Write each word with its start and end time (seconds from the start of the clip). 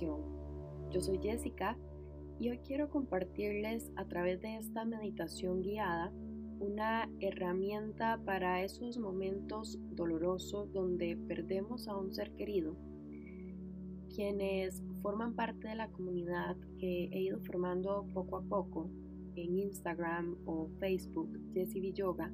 Yo 0.00 1.00
soy 1.00 1.18
Jessica 1.22 1.78
y 2.38 2.50
hoy 2.50 2.58
quiero 2.58 2.90
compartirles 2.90 3.90
a 3.96 4.04
través 4.04 4.42
de 4.42 4.56
esta 4.56 4.84
meditación 4.84 5.62
guiada 5.62 6.12
una 6.60 7.08
herramienta 7.20 8.20
para 8.22 8.62
esos 8.62 8.98
momentos 8.98 9.78
dolorosos 9.92 10.70
donde 10.74 11.16
perdemos 11.16 11.88
a 11.88 11.96
un 11.96 12.12
ser 12.12 12.30
querido. 12.32 12.76
Quienes 14.14 14.82
forman 15.00 15.34
parte 15.34 15.68
de 15.68 15.76
la 15.76 15.88
comunidad 15.88 16.58
que 16.78 17.04
he 17.04 17.22
ido 17.22 17.40
formando 17.40 18.06
poco 18.12 18.36
a 18.36 18.42
poco 18.42 18.90
en 19.34 19.56
Instagram 19.56 20.36
o 20.44 20.68
Facebook, 20.78 21.40
Jessie 21.54 21.94
Yoga. 21.94 22.30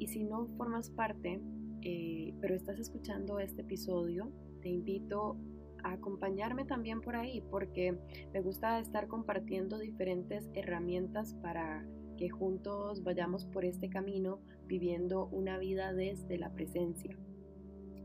Y 0.00 0.08
si 0.08 0.24
no 0.24 0.48
formas 0.56 0.90
parte, 0.90 1.40
eh, 1.82 2.34
pero 2.40 2.56
estás 2.56 2.80
escuchando 2.80 3.38
este 3.38 3.62
episodio, 3.62 4.32
te 4.60 4.70
invito 4.70 5.36
a 5.82 5.92
acompañarme 5.92 6.64
también 6.64 7.00
por 7.00 7.16
ahí 7.16 7.42
porque 7.50 7.96
me 8.32 8.40
gusta 8.40 8.78
estar 8.78 9.08
compartiendo 9.08 9.78
diferentes 9.78 10.48
herramientas 10.54 11.34
para 11.42 11.86
que 12.16 12.28
juntos 12.28 13.02
vayamos 13.04 13.46
por 13.46 13.64
este 13.64 13.88
camino 13.88 14.40
viviendo 14.66 15.26
una 15.26 15.58
vida 15.58 15.92
desde 15.92 16.36
la 16.36 16.50
presencia. 16.50 17.16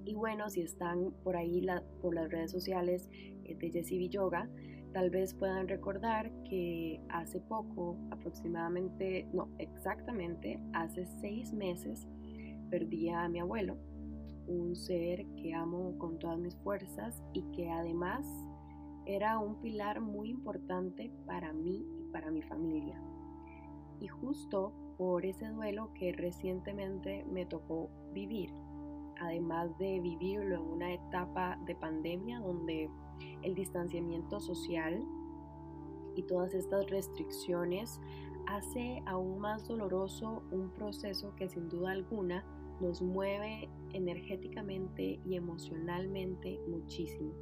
Y 0.06 0.16
bueno, 0.16 0.50
si 0.50 0.62
están 0.62 1.12
por 1.24 1.36
ahí 1.36 1.66
por 2.02 2.14
las 2.14 2.30
redes 2.30 2.52
sociales 2.52 3.10
eh, 3.12 3.56
de 3.56 3.72
Jessie 3.72 4.10
Yoga, 4.10 4.50
tal 4.94 5.10
vez 5.10 5.34
puedan 5.34 5.68
recordar 5.68 6.32
que 6.44 7.02
hace 7.10 7.40
poco, 7.40 7.98
aproximadamente, 8.12 9.28
no, 9.34 9.50
exactamente, 9.58 10.60
hace 10.74 11.06
seis 11.22 11.52
meses, 11.54 12.08
perdí 12.70 13.10
a 13.10 13.28
mi 13.30 13.40
abuelo, 13.40 13.78
un 14.48 14.76
ser 14.76 15.26
que 15.36 15.54
amo 15.54 15.98
con 15.98 16.20
todas 16.20 16.40
mis 16.40 16.56
fuerzas 16.58 17.24
y 17.34 17.44
que 17.52 17.70
además 17.70 18.26
era 19.06 19.38
un 19.40 19.56
pilar 19.56 20.02
muy 20.02 20.30
importante 20.30 21.12
para 21.26 21.54
mí 21.54 21.86
y 22.00 22.04
para 22.12 22.32
mi 22.32 22.42
familia. 22.42 23.02
Y 24.00 24.08
justo 24.08 24.74
por 24.98 25.26
ese 25.26 25.48
duelo 25.50 25.94
que 25.94 26.14
recientemente 26.14 27.26
me 27.26 27.46
tocó 27.46 27.90
vivir, 28.14 28.52
además 29.20 29.78
de 29.78 30.00
vivirlo 30.00 30.56
en 30.56 30.62
una 30.62 30.94
etapa 30.94 31.58
de 31.66 31.76
pandemia 31.76 32.40
donde 32.40 32.90
el 33.42 33.56
distanciamiento 33.56 34.40
social 34.40 35.04
y 36.16 36.24
todas 36.24 36.54
estas 36.54 36.90
restricciones 36.90 38.00
hace 38.46 39.02
aún 39.06 39.40
más 39.40 39.68
doloroso 39.68 40.44
un 40.52 40.70
proceso 40.72 41.34
que 41.36 41.50
sin 41.50 41.70
duda 41.70 41.92
alguna 41.92 42.44
nos 42.80 43.02
mueve 43.02 43.70
energéticamente 43.94 45.20
y 45.26 45.36
emocionalmente 45.36 46.60
muchísimo. 46.68 47.34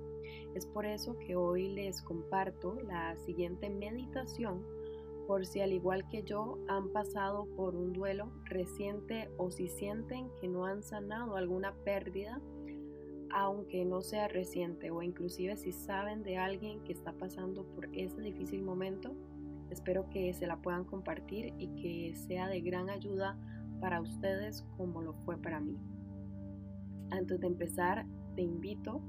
Es 0.55 0.65
por 0.65 0.85
eso 0.85 1.17
que 1.19 1.35
hoy 1.35 1.69
les 1.69 2.01
comparto 2.01 2.75
la 2.81 3.15
siguiente 3.17 3.69
meditación 3.69 4.63
por 5.27 5.45
si 5.45 5.61
al 5.61 5.71
igual 5.71 6.07
que 6.09 6.23
yo 6.23 6.57
han 6.67 6.89
pasado 6.89 7.45
por 7.55 7.75
un 7.75 7.93
duelo 7.93 8.31
reciente 8.45 9.29
o 9.37 9.49
si 9.49 9.69
sienten 9.69 10.29
que 10.41 10.47
no 10.47 10.65
han 10.65 10.83
sanado 10.83 11.37
alguna 11.37 11.73
pérdida, 11.85 12.41
aunque 13.29 13.85
no 13.85 14.01
sea 14.01 14.27
reciente 14.27 14.91
o 14.91 15.01
inclusive 15.01 15.55
si 15.55 15.71
saben 15.71 16.23
de 16.23 16.37
alguien 16.37 16.83
que 16.83 16.91
está 16.91 17.13
pasando 17.13 17.63
por 17.63 17.87
ese 17.95 18.21
difícil 18.21 18.61
momento, 18.61 19.15
espero 19.69 20.09
que 20.09 20.33
se 20.33 20.47
la 20.47 20.61
puedan 20.61 20.83
compartir 20.83 21.53
y 21.57 21.67
que 21.75 22.13
sea 22.13 22.49
de 22.49 22.59
gran 22.59 22.89
ayuda 22.89 23.37
para 23.81 23.99
ustedes 23.99 24.63
como 24.77 25.01
lo 25.01 25.13
fue 25.25 25.37
para 25.37 25.59
mí. 25.59 25.75
Antes 27.09 27.41
de 27.41 27.47
empezar, 27.47 28.05
te 28.35 28.43
invito 28.43 29.01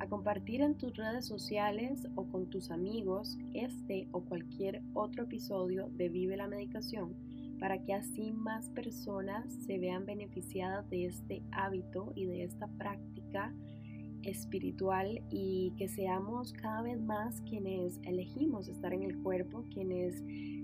a 0.00 0.06
compartir 0.06 0.60
en 0.60 0.76
tus 0.76 0.96
redes 0.96 1.26
sociales 1.26 2.06
o 2.16 2.24
con 2.26 2.50
tus 2.50 2.70
amigos 2.70 3.38
este 3.54 4.08
o 4.12 4.22
cualquier 4.22 4.82
otro 4.92 5.24
episodio 5.24 5.88
de 5.94 6.08
Vive 6.08 6.36
la 6.36 6.48
Meditación 6.48 7.14
para 7.60 7.82
que 7.82 7.92
así 7.92 8.32
más 8.32 8.70
personas 8.70 9.52
se 9.66 9.78
vean 9.78 10.06
beneficiadas 10.06 10.88
de 10.88 11.06
este 11.06 11.42
hábito 11.52 12.12
y 12.16 12.24
de 12.24 12.44
esta 12.44 12.66
práctica 12.66 13.54
espiritual 14.22 15.22
y 15.30 15.72
que 15.76 15.88
seamos 15.88 16.52
cada 16.54 16.82
vez 16.82 17.00
más 17.00 17.42
quienes 17.42 18.00
elegimos 18.02 18.68
estar 18.68 18.92
en 18.92 19.02
el 19.02 19.18
cuerpo, 19.22 19.64
quienes 19.72 20.22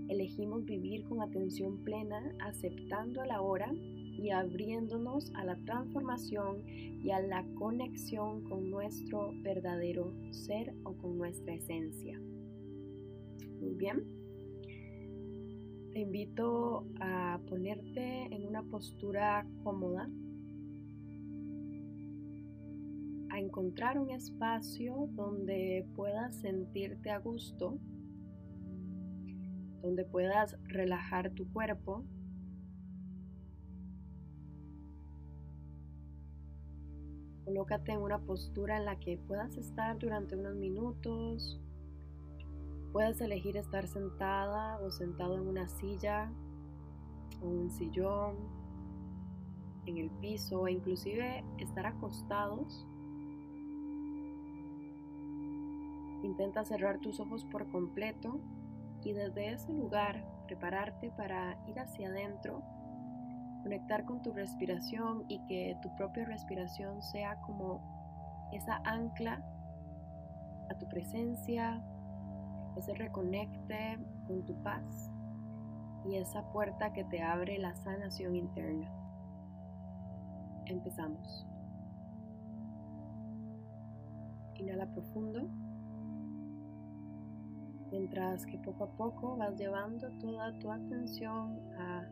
elegimos 0.09 0.65
vivir 0.65 1.05
con 1.05 1.21
atención 1.21 1.79
plena, 1.85 2.35
aceptando 2.41 3.25
la 3.25 3.41
hora 3.41 3.73
y 3.75 4.31
abriéndonos 4.31 5.33
a 5.35 5.45
la 5.45 5.57
transformación 5.65 6.63
y 6.67 7.11
a 7.11 7.21
la 7.21 7.45
conexión 7.55 8.43
con 8.45 8.71
nuestro 8.71 9.33
verdadero 9.43 10.15
ser 10.31 10.75
o 10.85 10.95
con 10.95 11.19
nuestra 11.19 11.55
esencia. 11.55 12.19
Muy 13.61 13.75
bien. 13.75 14.05
Te 15.93 16.01
invito 16.01 16.87
a 17.01 17.41
ponerte 17.49 18.25
en 18.35 18.47
una 18.47 18.63
postura 18.63 19.47
cómoda, 19.65 20.11
a 23.31 23.41
encontrar 23.41 23.99
un 23.99 24.11
espacio 24.11 25.09
donde 25.13 25.87
puedas 25.95 26.37
sentirte 26.37 27.11
a 27.11 27.19
gusto 27.19 27.79
donde 29.87 30.05
puedas 30.05 30.57
relajar 30.65 31.31
tu 31.31 31.47
cuerpo. 31.53 32.05
Colócate 37.45 37.93
en 37.93 38.01
una 38.01 38.19
postura 38.19 38.79
en 38.79 38.85
la 38.85 38.99
que 38.99 39.17
puedas 39.17 39.57
estar 39.57 39.97
durante 39.97 40.35
unos 40.35 40.57
minutos. 40.57 41.61
Puedes 42.93 43.21
elegir 43.21 43.57
estar 43.57 43.87
sentada 43.87 44.81
o 44.81 44.91
sentado 44.91 45.37
en 45.37 45.47
una 45.47 45.69
silla 45.69 46.33
o 47.41 47.47
un 47.47 47.71
sillón, 47.71 48.35
en 49.87 49.99
el 49.99 50.11
piso 50.11 50.63
o 50.63 50.69
inclusive 50.69 51.45
estar 51.59 51.87
acostados. 51.87 52.85
Intenta 56.25 56.65
cerrar 56.65 56.99
tus 56.99 57.21
ojos 57.21 57.45
por 57.45 57.71
completo 57.71 58.41
y 59.03 59.13
desde 59.13 59.53
ese 59.53 59.73
lugar 59.73 60.25
prepararte 60.47 61.11
para 61.11 61.57
ir 61.67 61.79
hacia 61.79 62.09
adentro, 62.09 62.63
conectar 63.63 64.05
con 64.05 64.23
tu 64.23 64.33
respiración 64.33 65.25
y 65.29 65.45
que 65.47 65.77
tu 65.83 65.95
propia 65.97 66.25
respiración 66.25 67.03
sea 67.03 67.41
como 67.41 68.49
esa 68.53 68.81
ancla 68.85 69.45
a 70.71 70.75
tu 70.79 70.89
presencia, 70.89 71.83
ese 72.77 72.95
reconecte 72.95 73.99
con 74.27 74.45
tu 74.45 74.55
paz 74.63 75.11
y 76.05 76.17
esa 76.17 76.43
puerta 76.53 76.93
que 76.93 77.05
te 77.05 77.23
abre 77.23 77.59
la 77.59 77.75
sanación 77.75 78.37
interna. 78.37 78.91
Empezamos. 80.67 81.47
Inhala 84.55 84.87
profundo 84.87 85.49
mientras 87.91 88.45
que 88.47 88.59
poco 88.59 88.85
a 88.85 88.91
poco 88.97 89.37
vas 89.37 89.57
llevando 89.57 90.11
toda 90.21 90.53
tu 90.59 90.71
atención 90.71 91.59
a 91.79 92.07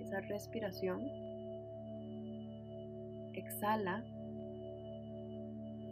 esa 0.00 0.20
respiración. 0.20 1.02
Exhala 3.32 4.04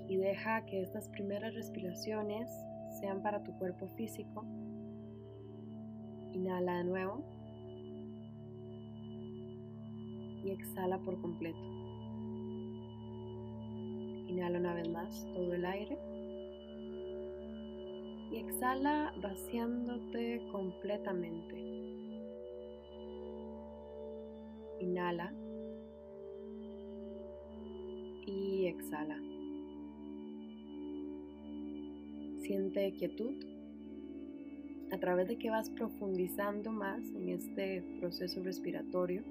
y 0.08 0.16
deja 0.16 0.64
que 0.66 0.82
estas 0.82 1.08
primeras 1.08 1.54
respiraciones 1.54 2.50
sean 3.00 3.22
para 3.22 3.42
tu 3.42 3.52
cuerpo 3.58 3.88
físico. 3.96 4.44
Inhala 6.32 6.78
de 6.78 6.84
nuevo 6.84 7.22
y 10.44 10.50
exhala 10.50 10.98
por 10.98 11.20
completo. 11.20 11.58
Inhala 14.28 14.58
una 14.58 14.74
vez 14.74 14.88
más 14.88 15.26
todo 15.34 15.54
el 15.54 15.64
aire 15.64 16.11
y 18.32 18.38
exhala 18.38 19.12
vaciándote 19.20 20.40
completamente. 20.50 21.54
Inhala 24.80 25.32
y 28.26 28.66
exhala. 28.66 29.20
Siente 32.40 32.92
quietud 32.94 33.34
a 34.90 34.98
través 34.98 35.28
de 35.28 35.36
que 35.36 35.50
vas 35.50 35.68
profundizando 35.70 36.72
más 36.72 37.00
en 37.14 37.28
este 37.28 37.82
proceso 38.00 38.42
respiratorio. 38.42 39.22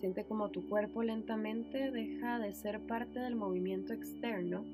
Siente 0.00 0.24
como 0.24 0.50
tu 0.50 0.68
cuerpo 0.68 1.02
lentamente 1.02 1.90
deja 1.92 2.38
de 2.40 2.52
ser 2.52 2.80
parte 2.80 3.20
del 3.20 3.36
movimiento 3.36 3.92
externo 3.92 4.64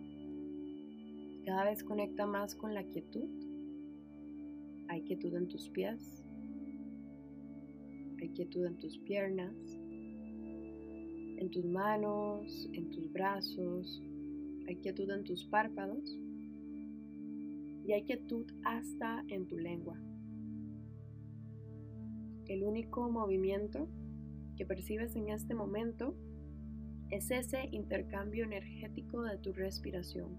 cada 1.44 1.64
vez 1.64 1.82
conecta 1.82 2.26
más 2.26 2.54
con 2.54 2.74
la 2.74 2.84
quietud. 2.84 3.28
Hay 4.88 5.02
quietud 5.02 5.34
en 5.34 5.48
tus 5.48 5.68
pies. 5.70 6.24
Hay 8.20 8.28
quietud 8.30 8.66
en 8.66 8.78
tus 8.78 8.98
piernas. 8.98 9.54
En 11.38 11.50
tus 11.50 11.64
manos, 11.64 12.68
en 12.74 12.90
tus 12.90 13.10
brazos, 13.12 14.02
hay 14.66 14.76
quietud 14.76 15.10
en 15.10 15.24
tus 15.24 15.44
párpados 15.46 16.16
y 17.84 17.92
hay 17.92 18.04
quietud 18.04 18.46
hasta 18.62 19.24
en 19.28 19.46
tu 19.46 19.58
lengua. 19.58 19.98
El 22.46 22.62
único 22.62 23.10
movimiento 23.10 23.88
que 24.56 24.66
percibes 24.66 25.16
en 25.16 25.30
este 25.30 25.54
momento 25.54 26.14
es 27.10 27.30
ese 27.30 27.68
intercambio 27.72 28.44
energético 28.44 29.22
de 29.22 29.38
tu 29.38 29.52
respiración. 29.52 30.36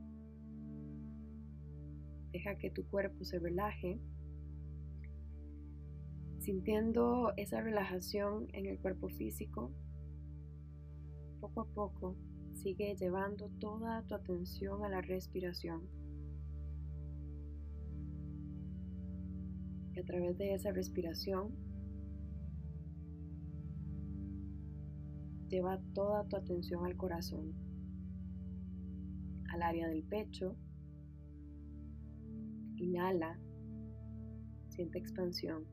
Deja 2.31 2.55
que 2.57 2.71
tu 2.71 2.85
cuerpo 2.87 3.25
se 3.25 3.39
relaje, 3.39 3.99
sintiendo 6.39 7.33
esa 7.37 7.61
relajación 7.61 8.47
en 8.53 8.65
el 8.65 8.79
cuerpo 8.79 9.09
físico. 9.09 9.71
Poco 11.39 11.61
a 11.61 11.65
poco 11.65 12.15
sigue 12.53 12.95
llevando 12.95 13.49
toda 13.59 14.03
tu 14.07 14.15
atención 14.15 14.83
a 14.85 14.89
la 14.89 15.01
respiración. 15.01 15.87
Y 19.93 19.99
a 19.99 20.03
través 20.03 20.37
de 20.37 20.53
esa 20.53 20.71
respiración, 20.71 21.53
lleva 25.49 25.81
toda 25.93 26.25
tu 26.29 26.37
atención 26.37 26.85
al 26.85 26.95
corazón, 26.95 27.53
al 29.49 29.61
área 29.61 29.87
del 29.89 30.03
pecho. 30.03 30.55
Inhala, 32.81 33.39
siente 34.69 34.97
expansión. 34.97 35.65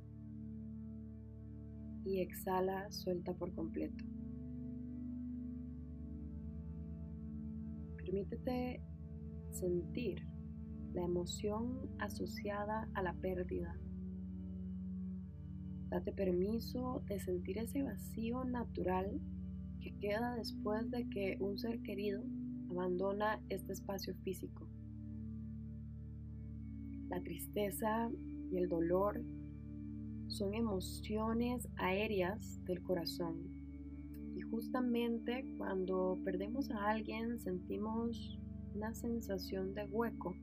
Y 2.05 2.21
exhala, 2.21 2.91
suelta 2.93 3.33
por 3.35 3.53
completo. 3.55 4.05
Permítete 7.97 8.83
sentir 9.51 10.27
la 10.93 11.05
emoción 11.05 11.89
asociada 11.99 12.89
a 12.95 13.03
la 13.03 13.15
pérdida. 13.15 13.75
Date 15.89 16.13
permiso 16.13 17.03
de 17.07 17.19
sentir 17.21 17.57
ese 17.59 17.83
vacío 17.83 18.45
natural 18.45 19.19
que 19.81 19.95
queda 19.99 20.35
después 20.35 20.91
de 20.91 21.09
que 21.09 21.39
un 21.41 21.59
ser 21.59 21.81
querido 21.81 22.23
abandona 22.71 23.41
este 23.49 23.73
espacio 23.73 24.15
físico. 24.17 24.68
La 27.09 27.21
tristeza 27.23 28.11
y 28.51 28.59
el 28.59 28.69
dolor 28.69 29.23
son 30.29 30.55
emociones 30.55 31.69
aéreas 31.77 32.63
del 32.65 32.83
corazón. 32.83 33.37
Y 34.37 34.41
justamente 34.43 35.45
cuando 35.57 36.19
perdemos 36.25 36.71
a 36.71 36.91
alguien 36.91 37.41
sentimos 37.41 38.39
una 38.75 38.95
sensación 38.95 39.75
de 39.75 39.85
hueco, 39.85 40.35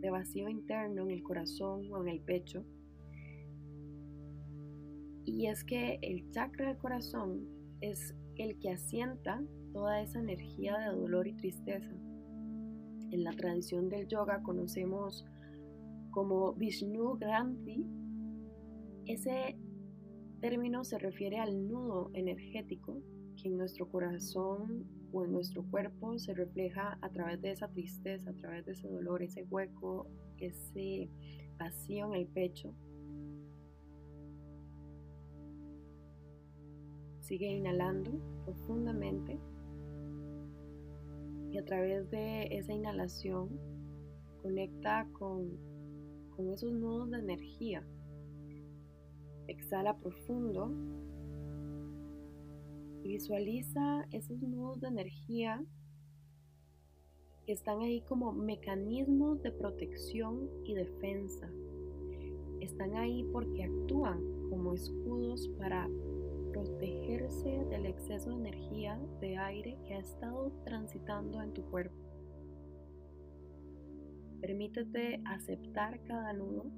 de 0.00 0.10
vacío 0.10 0.48
interno 0.48 1.02
en 1.02 1.10
el 1.10 1.22
corazón 1.22 1.92
o 1.92 2.02
en 2.02 2.08
el 2.08 2.20
pecho. 2.20 2.64
Y 5.24 5.46
es 5.46 5.64
que 5.64 5.98
el 6.00 6.30
chakra 6.30 6.68
del 6.68 6.78
corazón 6.78 7.46
es 7.80 8.14
el 8.36 8.58
que 8.60 8.70
asienta 8.70 9.42
toda 9.72 10.00
esa 10.00 10.20
energía 10.20 10.78
de 10.78 10.96
dolor 10.96 11.26
y 11.26 11.34
tristeza. 11.34 11.92
En 13.10 13.24
la 13.24 13.32
tradición 13.32 13.88
del 13.88 14.06
yoga 14.06 14.42
conocemos 14.42 15.26
como 16.10 16.54
Vishnu 16.54 17.18
Granthi. 17.18 17.84
Ese 19.06 19.56
término 20.40 20.84
se 20.84 20.98
refiere 20.98 21.38
al 21.38 21.68
nudo 21.68 22.10
energético 22.14 23.02
que 23.36 23.48
en 23.48 23.56
nuestro 23.56 23.88
corazón 23.88 24.84
o 25.12 25.24
en 25.24 25.32
nuestro 25.32 25.62
cuerpo 25.64 26.18
se 26.18 26.34
refleja 26.34 26.98
a 27.00 27.08
través 27.10 27.40
de 27.40 27.52
esa 27.52 27.68
tristeza, 27.68 28.30
a 28.30 28.34
través 28.34 28.66
de 28.66 28.72
ese 28.72 28.88
dolor, 28.88 29.22
ese 29.22 29.44
hueco, 29.44 30.06
ese 30.38 31.08
vacío 31.58 32.06
en 32.06 32.20
el 32.20 32.26
pecho 32.26 32.74
Sigue 37.28 37.46
inhalando 37.46 38.10
profundamente 38.46 39.38
y 41.50 41.58
a 41.58 41.64
través 41.66 42.08
de 42.10 42.44
esa 42.44 42.72
inhalación 42.72 43.50
conecta 44.40 45.06
con, 45.12 45.58
con 46.38 46.52
esos 46.52 46.72
nudos 46.72 47.10
de 47.10 47.18
energía. 47.18 47.84
Exhala 49.48 49.98
profundo 49.98 50.70
y 53.02 53.08
visualiza 53.08 54.06
esos 54.12 54.40
nudos 54.40 54.80
de 54.80 54.86
energía 54.86 55.64
que 57.44 57.52
están 57.52 57.80
ahí 57.80 58.02
como 58.02 58.32
mecanismos 58.32 59.42
de 59.42 59.50
protección 59.50 60.48
y 60.64 60.74
defensa. 60.74 61.50
Están 62.60 62.94
ahí 62.94 63.28
porque 63.32 63.64
actúan 63.64 64.20
como 64.48 64.74
escudos 64.74 65.48
para 65.58 65.88
protegerse 66.52 67.64
del 67.64 67.86
exceso 67.86 68.30
de 68.30 68.36
energía 68.36 69.00
de 69.20 69.36
aire 69.38 69.76
que 69.88 69.94
ha 69.94 69.98
estado 69.98 70.52
transitando 70.62 71.42
en 71.42 71.52
tu 71.52 71.62
cuerpo. 71.62 72.07
Permítete 74.40 75.20
aceptar 75.24 76.02
cada 76.04 76.32
nudo. 76.32 76.70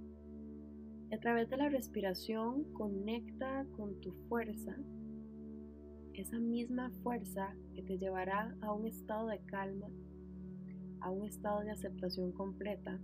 a 1.12 1.19
través 1.19 1.51
de 1.51 1.57
la 1.57 1.69
respiración 1.69 2.73
conecta 2.73 3.67
con 3.77 4.01
tu 4.01 4.12
fuerza, 4.29 4.77
esa 6.15 6.39
misma 6.39 6.91
fuerza 7.03 7.57
que 7.75 7.83
te 7.83 7.99
llevará 7.99 8.57
a 8.61 8.73
un 8.73 8.87
estado 8.87 9.27
de 9.27 9.41
calma, 9.41 9.89
a 11.01 11.11
un 11.11 11.27
estado 11.27 11.61
de 11.61 11.73
aceptación 11.73 12.31
completa, 12.33 13.01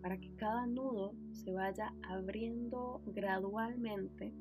para 0.00 0.18
que 0.18 0.34
cada 0.36 0.66
nudo 0.66 1.14
se 1.32 1.52
vaya 1.52 1.92
abriendo 2.08 3.02
gradualmente 3.06 4.32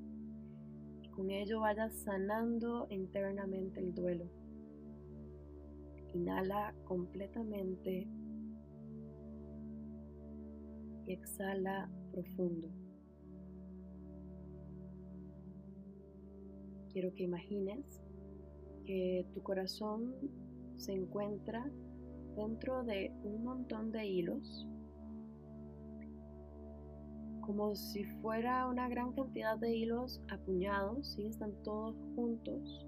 con 1.18 1.31
ello 1.31 1.62
vayas 1.62 1.95
sanando 2.04 2.86
internamente 2.92 3.80
el 3.80 3.95
duelo. 3.95 4.25
Inhala 6.13 6.75
completamente 6.84 8.07
y 11.07 11.13
exhala 11.13 11.89
profundo. 12.12 12.69
Quiero 16.91 17.13
que 17.13 17.24
imagines 17.24 18.01
que 18.86 19.25
tu 19.34 19.41
corazón 19.41 20.13
se 20.77 20.93
encuentra 20.93 21.65
dentro 22.36 22.84
de 22.84 23.12
un 23.24 23.43
montón 23.43 23.91
de 23.91 24.05
hilos 24.05 24.67
como 27.48 27.75
si 27.75 28.03
fuera 28.22 28.67
una 28.67 28.89
gran 28.89 29.13
cantidad 29.13 29.58
de 29.58 29.74
hilos 29.74 30.22
apuñados, 30.29 31.13
¿sí? 31.13 31.27
están 31.27 31.53
todos 31.63 31.96
juntos, 32.13 32.86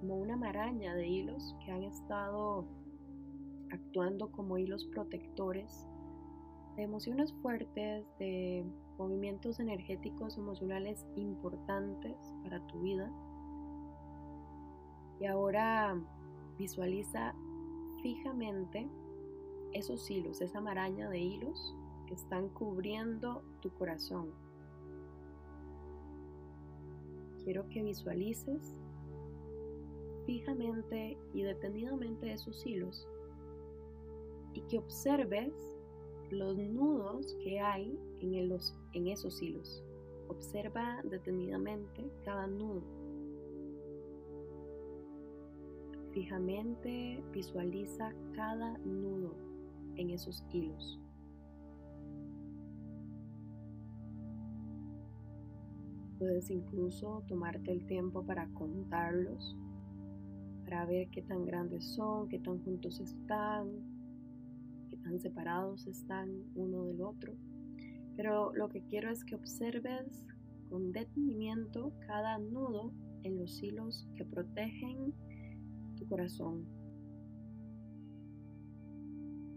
como 0.00 0.16
una 0.16 0.36
maraña 0.36 0.96
de 0.96 1.06
hilos 1.06 1.54
que 1.64 1.70
han 1.70 1.84
estado 1.84 2.66
actuando 3.70 4.32
como 4.32 4.58
hilos 4.58 4.84
protectores 4.86 5.86
de 6.76 6.82
emociones 6.82 7.32
fuertes, 7.42 8.06
de 8.18 8.64
movimientos 8.98 9.60
energéticos 9.60 10.36
emocionales 10.36 11.06
importantes 11.16 12.16
para 12.42 12.64
tu 12.66 12.80
vida. 12.80 13.10
Y 15.20 15.26
ahora 15.26 15.98
visualiza 16.58 17.34
fijamente 18.02 18.88
esos 19.72 20.10
hilos, 20.10 20.40
esa 20.40 20.60
maraña 20.60 21.08
de 21.08 21.18
hilos 21.18 21.74
que 22.06 22.14
están 22.14 22.48
cubriendo 22.50 23.42
tu 23.60 23.70
corazón. 23.70 24.30
Quiero 27.44 27.68
que 27.68 27.82
visualices 27.82 28.76
fijamente 30.26 31.16
y 31.32 31.42
detenidamente 31.42 32.32
esos 32.32 32.66
hilos 32.66 33.08
y 34.52 34.62
que 34.62 34.78
observes 34.78 35.75
los 36.30 36.56
nudos 36.56 37.36
que 37.42 37.60
hay 37.60 37.98
en, 38.20 38.34
en 38.92 39.06
esos 39.08 39.42
hilos. 39.42 39.82
Observa 40.28 41.00
detenidamente 41.04 42.10
cada 42.24 42.46
nudo. 42.46 42.82
Fijamente 46.12 47.22
visualiza 47.32 48.12
cada 48.34 48.78
nudo 48.78 49.34
en 49.96 50.10
esos 50.10 50.44
hilos. 50.52 50.98
Puedes 56.18 56.50
incluso 56.50 57.22
tomarte 57.28 57.70
el 57.72 57.86
tiempo 57.86 58.24
para 58.24 58.48
contarlos, 58.54 59.54
para 60.64 60.86
ver 60.86 61.08
qué 61.10 61.20
tan 61.20 61.44
grandes 61.44 61.84
son, 61.94 62.28
qué 62.28 62.38
tan 62.38 62.62
juntos 62.64 62.98
están, 63.00 63.95
tan 65.06 65.20
separados 65.20 65.86
están 65.86 66.28
uno 66.56 66.84
del 66.84 67.00
otro. 67.00 67.32
Pero 68.16 68.52
lo 68.54 68.68
que 68.68 68.82
quiero 68.82 69.10
es 69.12 69.24
que 69.24 69.36
observes 69.36 70.26
con 70.68 70.90
detenimiento 70.90 71.92
cada 72.08 72.38
nudo 72.38 72.92
en 73.22 73.38
los 73.38 73.62
hilos 73.62 74.08
que 74.16 74.24
protegen 74.24 75.14
tu 75.96 76.08
corazón. 76.08 76.66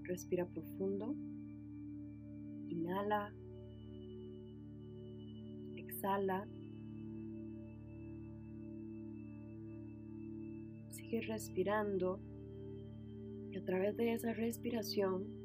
Respira 0.04 0.46
profundo. 0.46 1.16
Inhala. 2.68 3.34
Exhala. 5.76 6.48
Sigue 10.90 11.22
respirando 11.22 12.20
y 13.52 13.58
a 13.58 13.66
través 13.66 13.98
de 13.98 14.14
esa 14.14 14.32
respiración, 14.34 15.39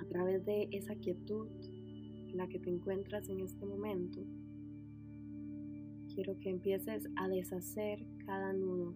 a 0.00 0.04
través 0.06 0.44
de 0.44 0.68
esa 0.72 0.94
quietud 0.96 1.48
en 2.28 2.36
la 2.36 2.48
que 2.48 2.58
te 2.58 2.70
encuentras 2.70 3.28
en 3.28 3.40
este 3.40 3.64
momento, 3.64 4.20
quiero 6.14 6.38
que 6.40 6.50
empieces 6.50 7.08
a 7.16 7.28
deshacer 7.28 8.04
cada 8.26 8.52
nudo. 8.52 8.94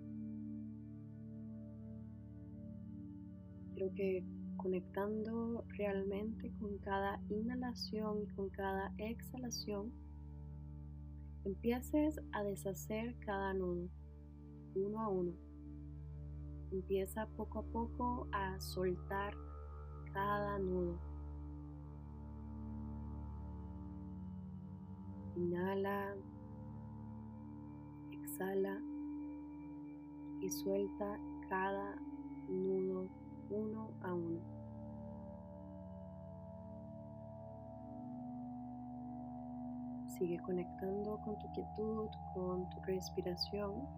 Quiero 3.73 3.95
que 3.95 4.25
conectando 4.57 5.65
realmente 5.77 6.53
con 6.61 6.79
cada 6.79 7.21
inhalación 7.29 8.23
y 8.23 8.27
con 8.35 8.49
cada 8.51 8.93
exhalación, 8.99 9.93
empieces 11.45 12.21
a 12.33 12.45
deshacer 12.45 13.17
cada 13.21 13.55
nudo, 13.55 13.89
uno 14.75 15.01
a 15.01 15.09
uno. 15.09 15.33
Empieza 16.71 17.27
poco 17.37 17.59
a 17.59 17.63
poco 17.65 18.29
a 18.33 18.59
soltar 18.61 19.35
cada 20.13 20.59
nudo. 20.59 20.99
Inhala, 25.37 26.15
exhala 28.11 28.79
y 30.41 30.51
suelta 30.51 31.19
cada 31.49 31.97
nudo 32.49 33.09
uno 33.51 33.91
a 34.03 34.15
uno. 34.15 34.41
Sigue 40.19 40.39
conectando 40.43 41.19
con 41.25 41.39
tu 41.39 41.51
quietud, 41.53 42.09
con 42.35 42.69
tu 42.71 42.81
respiración 42.83 43.89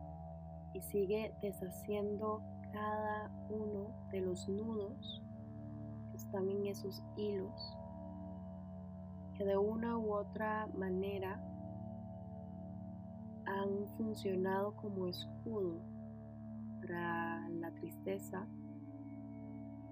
y 0.72 0.80
sigue 0.80 1.34
deshaciendo 1.42 2.40
cada 2.72 3.30
uno 3.50 3.88
de 4.10 4.20
los 4.20 4.48
nudos 4.48 5.23
en 6.38 6.66
esos 6.66 7.00
hilos 7.16 7.76
que 9.36 9.44
de 9.44 9.56
una 9.56 9.96
u 9.96 10.12
otra 10.14 10.66
manera 10.76 11.40
han 13.46 13.86
funcionado 13.96 14.74
como 14.76 15.08
escudo 15.08 15.80
para 16.80 17.48
la 17.50 17.70
tristeza, 17.72 18.46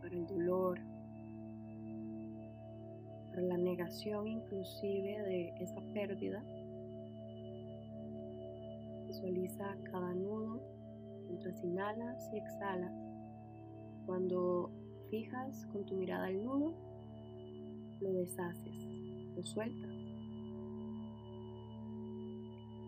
para 0.01 0.15
el 0.15 0.27
dolor, 0.27 0.81
para 3.31 3.43
la 3.43 3.57
negación 3.57 4.27
inclusive 4.27 5.23
de 5.23 5.55
esa 5.61 5.81
pérdida. 5.93 6.43
Visualiza 9.07 9.77
cada 9.91 10.13
nudo 10.15 10.61
mientras 11.29 11.63
inhalas 11.63 12.31
y 12.33 12.39
exhalas. 12.39 12.93
Cuando 14.07 14.82
fijas 15.13 15.67
con 15.67 15.85
tu 15.85 15.95
mirada 15.95 16.31
el 16.31 16.43
nudo, 16.43 16.73
lo 18.01 18.13
deshaces, 18.15 18.75
lo 19.37 19.45
sueltas. 19.45 19.91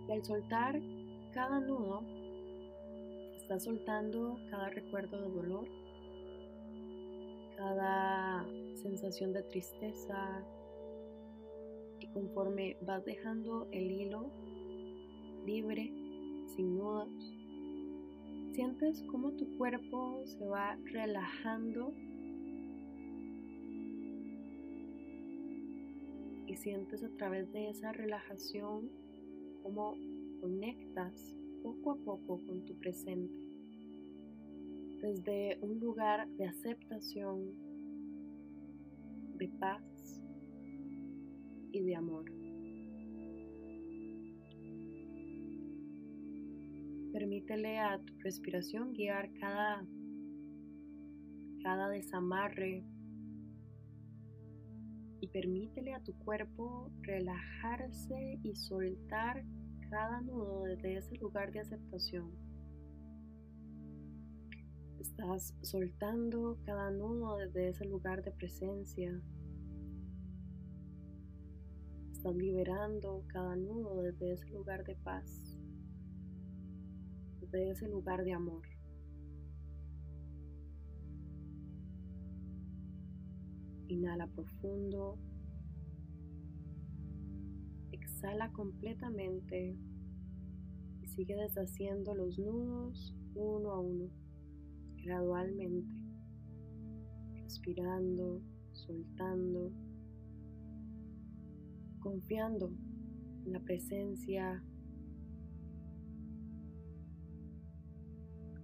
Y 0.08 0.10
al 0.10 0.24
soltar 0.24 0.80
cada 1.34 1.60
nudo, 1.60 2.02
estás 3.36 3.64
soltando 3.64 4.38
cada 4.50 4.70
recuerdo 4.70 5.20
de 5.20 5.28
dolor, 5.28 5.68
cada 7.58 8.46
sensación 8.76 9.34
de 9.34 9.42
tristeza. 9.42 10.42
Y 12.00 12.06
conforme 12.08 12.78
vas 12.80 13.04
dejando 13.04 13.68
el 13.70 13.90
hilo 13.90 14.30
libre, 15.44 15.92
sin 16.56 16.78
nudos, 16.78 17.34
Sientes 18.54 19.02
cómo 19.10 19.32
tu 19.32 19.58
cuerpo 19.58 20.22
se 20.26 20.46
va 20.46 20.78
relajando 20.92 21.92
y 26.54 26.56
sientes 26.56 27.02
a 27.02 27.08
través 27.08 27.52
de 27.52 27.68
esa 27.68 27.90
relajación 27.90 28.88
cómo 29.64 29.96
conectas 30.40 31.34
poco 31.64 31.90
a 31.90 31.96
poco 31.96 32.40
con 32.46 32.64
tu 32.64 32.78
presente 32.78 33.34
desde 35.02 35.58
un 35.62 35.80
lugar 35.80 36.28
de 36.28 36.46
aceptación, 36.46 37.56
de 39.36 39.48
paz 39.58 40.22
y 41.72 41.80
de 41.80 41.96
amor. 41.96 42.24
Permítele 47.12 47.80
a 47.80 47.98
tu 47.98 48.14
respiración 48.20 48.92
guiar 48.92 49.32
cada, 49.40 49.84
cada 51.64 51.88
desamarre 51.88 52.84
y 55.24 55.28
permítele 55.28 55.94
a 55.94 56.00
tu 56.00 56.12
cuerpo 56.18 56.90
relajarse 57.00 58.38
y 58.42 58.54
soltar 58.54 59.42
cada 59.88 60.20
nudo 60.20 60.64
desde 60.64 60.98
ese 60.98 61.16
lugar 61.16 61.50
de 61.50 61.60
aceptación. 61.60 62.30
Estás 65.00 65.54
soltando 65.62 66.58
cada 66.66 66.90
nudo 66.90 67.38
desde 67.38 67.70
ese 67.70 67.86
lugar 67.86 68.22
de 68.22 68.32
presencia. 68.32 69.18
Estás 72.12 72.36
liberando 72.36 73.24
cada 73.28 73.56
nudo 73.56 74.02
desde 74.02 74.34
ese 74.34 74.50
lugar 74.50 74.84
de 74.84 74.94
paz 74.96 75.56
de 77.50 77.70
ese 77.70 77.88
lugar 77.88 78.24
de 78.24 78.32
amor. 78.32 78.73
Inhala 83.94 84.26
profundo. 84.26 85.18
Exhala 87.92 88.52
completamente 88.52 89.76
y 91.02 91.06
sigue 91.08 91.36
deshaciendo 91.36 92.14
los 92.14 92.38
nudos 92.38 93.14
uno 93.34 93.70
a 93.72 93.80
uno, 93.80 94.10
gradualmente, 95.02 95.92
respirando, 97.34 98.42
soltando, 98.72 99.72
confiando 102.00 102.72
en 103.44 103.52
la 103.52 103.60
presencia 103.60 104.62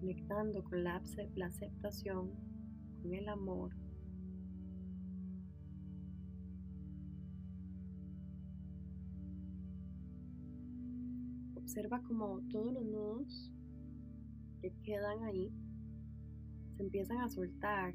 conectando 0.01 0.65
con 0.65 0.83
la, 0.83 0.97
aceptación, 0.97 2.31
con 3.03 3.13
el 3.13 3.29
amor. 3.29 3.80
Observa 11.71 12.03
como 12.03 12.41
todos 12.50 12.73
los 12.73 12.85
nudos 12.85 13.53
que 14.61 14.73
quedan 14.83 15.23
ahí 15.23 15.53
se 16.77 16.83
empiezan 16.83 17.19
a 17.19 17.29
soltar. 17.29 17.95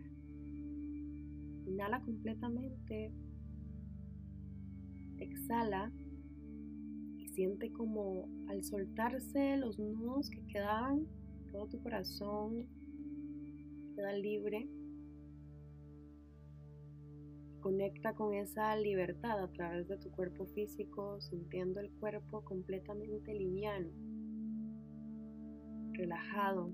Inhala 1.65 1.99
completamente. 1.99 3.11
Exhala 5.17 5.91
y 7.17 7.27
siente 7.27 7.73
como 7.73 8.29
al 8.47 8.63
soltarse 8.63 9.57
los 9.57 9.77
nudos 9.77 10.29
que 10.29 10.47
quedaban 10.47 11.05
todo 11.51 11.67
tu 11.67 11.81
corazón 11.81 12.67
queda 13.93 14.13
libre. 14.13 14.69
Conecta 17.65 18.13
con 18.13 18.35
esa 18.35 18.75
libertad 18.75 19.41
a 19.41 19.51
través 19.51 19.87
de 19.87 19.97
tu 19.97 20.11
cuerpo 20.11 20.45
físico, 20.45 21.19
sintiendo 21.19 21.79
el 21.79 21.89
cuerpo 21.93 22.45
completamente 22.45 23.33
liviano, 23.33 23.89
relajado. 25.93 26.71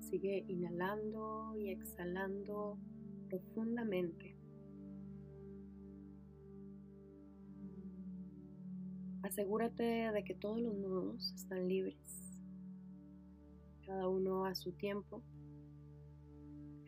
Sigue 0.00 0.44
inhalando 0.48 1.54
y 1.56 1.70
exhalando 1.70 2.76
profundamente. 3.28 4.36
Asegúrate 9.22 10.10
de 10.10 10.24
que 10.24 10.34
todos 10.34 10.60
los 10.60 10.74
nudos 10.74 11.32
están 11.36 11.68
libres, 11.68 12.42
cada 13.86 14.08
uno 14.08 14.44
a 14.44 14.56
su 14.56 14.72
tiempo, 14.72 15.22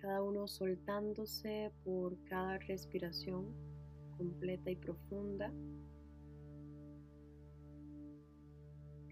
cada 0.03 0.21
uno 0.21 0.49
soltándose 0.49 1.71
por 1.85 2.21
cada 2.25 2.59
respiración 2.59 3.55
completa 4.17 4.69
y 4.69 4.75
profunda. 4.75 5.53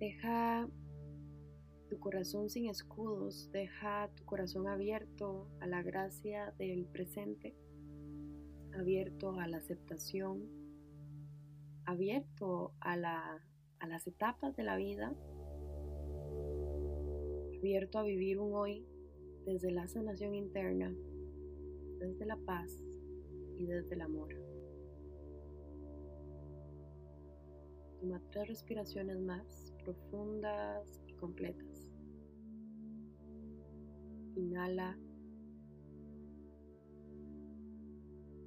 Deja 0.01 0.69
tu 1.89 2.01
corazón 2.01 2.51
sin 2.51 2.69
escudos, 2.69 3.53
deja 3.53 4.11
tu 4.17 4.25
corazón 4.25 4.67
abierto 4.67 5.47
a 5.61 5.69
la 5.69 5.81
gracia 5.81 6.53
del 6.59 6.87
presente, 6.87 7.55
abierto 8.77 9.39
a 9.39 9.47
la 9.47 9.59
aceptación, 9.59 10.43
abierto 11.85 12.73
a, 12.81 12.95
a 13.79 13.87
las 13.87 14.07
etapas 14.09 14.57
de 14.57 14.65
la 14.65 14.75
vida, 14.75 15.15
abierto 17.59 18.01
a 18.01 18.03
vivir 18.03 18.41
un 18.41 18.55
hoy 18.55 18.90
desde 19.45 19.71
la 19.71 19.87
sanación 19.87 20.35
interna, 20.35 20.95
desde 21.99 22.27
la 22.27 22.37
paz 22.37 22.83
y 23.57 23.67
desde 23.67 23.95
el 23.95 24.01
amor. 24.03 24.35
Toma 28.01 28.21
tres 28.31 28.49
respiraciones 28.49 29.19
más 29.21 29.75
profundas 29.85 31.01
y 31.07 31.13
completas. 31.15 31.87
Inhala. 34.37 34.97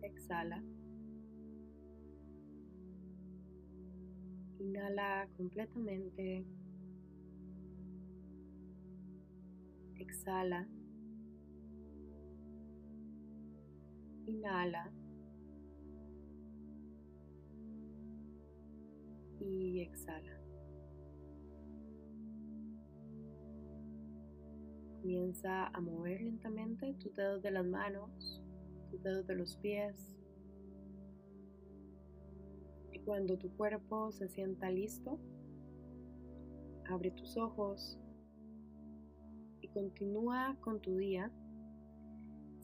Exhala. 0.02 0.64
Inhala 4.60 5.28
completamente. 5.38 6.46
Exhala. 9.98 10.68
Inhala. 14.26 14.92
Y 19.40 19.82
exhala. 19.82 20.40
Comienza 25.02 25.68
a 25.68 25.82
mover 25.82 26.22
lentamente 26.22 26.94
tus 26.94 27.14
dedos 27.14 27.44
de 27.44 27.52
las 27.52 27.66
manos, 27.66 28.42
tus 28.90 29.04
dedos 29.04 29.28
de 29.28 29.36
los 29.36 29.58
pies. 29.58 30.16
Y 32.94 33.00
cuando 33.00 33.38
tu 33.38 33.50
cuerpo 33.58 34.14
se 34.14 34.30
sienta 34.30 34.72
listo, 34.72 35.20
abre 36.90 37.12
tus 37.12 37.36
ojos 37.36 38.00
y 39.60 39.68
continúa 39.70 40.56
con 40.62 40.80
tu 40.82 40.96
día 40.96 41.32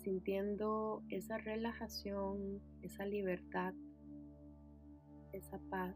sintiendo 0.09 1.03
esa 1.09 1.37
relajación, 1.37 2.59
esa 2.81 3.05
libertad, 3.05 3.75
esa 5.33 5.59
paz 5.69 5.95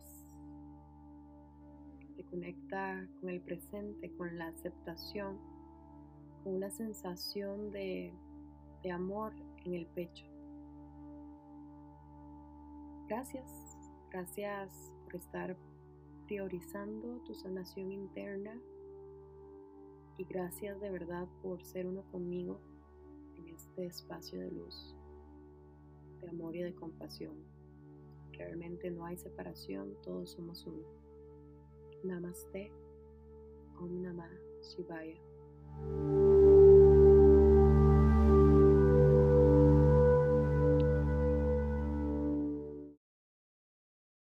te 2.15 2.23
conecta 2.25 3.09
con 3.19 3.31
el 3.31 3.41
presente, 3.41 4.13
con 4.15 4.37
la 4.37 4.49
aceptación 4.49 5.39
una 6.45 6.69
sensación 6.69 7.71
de, 7.71 8.13
de 8.83 8.91
amor 8.91 9.33
en 9.65 9.73
el 9.73 9.87
pecho. 9.87 10.27
Gracias, 13.07 13.79
gracias 14.11 14.93
por 15.05 15.15
estar 15.15 15.57
priorizando 16.27 17.19
tu 17.23 17.33
sanación 17.33 17.91
interna 17.91 18.61
y 20.19 20.25
gracias 20.25 20.79
de 20.79 20.91
verdad 20.91 21.27
por 21.41 21.63
ser 21.63 21.87
uno 21.87 22.03
conmigo 22.11 22.61
este 23.55 23.85
espacio 23.85 24.39
de 24.39 24.51
luz, 24.51 24.95
de 26.21 26.29
amor 26.29 26.55
y 26.55 26.61
de 26.61 26.73
compasión. 26.75 27.35
Realmente 28.31 28.89
no 28.89 29.05
hay 29.05 29.17
separación, 29.17 29.95
todos 30.01 30.31
somos 30.31 30.65
uno. 30.65 30.87
Namaste, 32.03 32.71
Om 33.79 34.01
Namah 34.01 34.29
Shivaya. 34.61 35.19